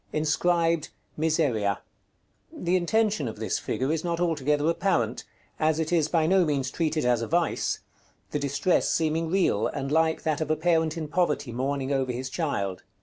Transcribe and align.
Inscribed 0.11 0.89
"MISERIA." 1.15 1.79
The 2.51 2.75
intention 2.75 3.27
of 3.27 3.35
this 3.35 3.59
figure 3.59 3.91
is 3.93 4.03
not 4.03 4.19
altogether 4.19 4.67
apparent, 4.67 5.25
as 5.59 5.77
it 5.79 5.93
is 5.93 6.07
by 6.07 6.25
no 6.25 6.43
means 6.43 6.71
treated 6.71 7.05
as 7.05 7.21
a 7.21 7.27
vice; 7.27 7.81
the 8.31 8.39
distress 8.39 8.91
seeming 8.91 9.29
real, 9.29 9.67
and 9.67 9.91
like 9.91 10.23
that 10.23 10.41
of 10.41 10.49
a 10.49 10.55
parent 10.55 10.97
in 10.97 11.07
poverty 11.07 11.51
mourning 11.51 11.93
over 11.93 12.11
his 12.11 12.31
child. 12.31 12.81